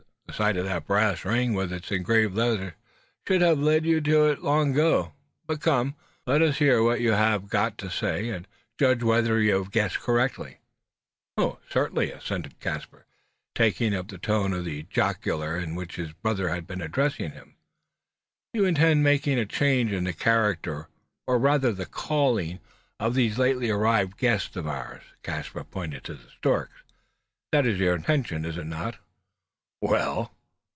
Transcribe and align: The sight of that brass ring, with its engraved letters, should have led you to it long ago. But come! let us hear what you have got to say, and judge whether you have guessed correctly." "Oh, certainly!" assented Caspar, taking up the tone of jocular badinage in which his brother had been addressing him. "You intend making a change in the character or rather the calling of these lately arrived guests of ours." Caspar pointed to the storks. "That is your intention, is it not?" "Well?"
The 0.27 0.37
sight 0.37 0.55
of 0.55 0.63
that 0.63 0.87
brass 0.87 1.25
ring, 1.25 1.53
with 1.55 1.73
its 1.73 1.91
engraved 1.91 2.35
letters, 2.35 2.71
should 3.27 3.41
have 3.41 3.59
led 3.59 3.85
you 3.85 3.99
to 3.99 4.27
it 4.27 4.41
long 4.41 4.71
ago. 4.71 5.11
But 5.45 5.59
come! 5.59 5.95
let 6.25 6.41
us 6.41 6.57
hear 6.59 6.81
what 6.81 7.01
you 7.01 7.11
have 7.11 7.49
got 7.49 7.77
to 7.79 7.91
say, 7.91 8.29
and 8.29 8.47
judge 8.79 9.03
whether 9.03 9.41
you 9.41 9.55
have 9.57 9.71
guessed 9.71 9.99
correctly." 9.99 10.61
"Oh, 11.37 11.59
certainly!" 11.69 12.11
assented 12.13 12.61
Caspar, 12.61 13.05
taking 13.55 13.93
up 13.93 14.07
the 14.07 14.17
tone 14.17 14.53
of 14.53 14.63
jocular 14.89 15.47
badinage 15.55 15.67
in 15.67 15.75
which 15.75 15.95
his 15.97 16.13
brother 16.13 16.47
had 16.47 16.65
been 16.65 16.81
addressing 16.81 17.31
him. 17.33 17.57
"You 18.53 18.63
intend 18.63 19.03
making 19.03 19.37
a 19.37 19.45
change 19.45 19.91
in 19.91 20.05
the 20.05 20.13
character 20.13 20.87
or 21.27 21.39
rather 21.39 21.73
the 21.73 21.85
calling 21.85 22.61
of 23.01 23.15
these 23.15 23.37
lately 23.37 23.69
arrived 23.69 24.15
guests 24.17 24.55
of 24.55 24.65
ours." 24.65 25.03
Caspar 25.23 25.65
pointed 25.65 26.05
to 26.05 26.13
the 26.13 26.29
storks. 26.29 26.83
"That 27.51 27.65
is 27.65 27.79
your 27.79 27.93
intention, 27.95 28.45
is 28.45 28.57
it 28.57 28.63
not?" 28.63 28.95
"Well?" 29.83 30.31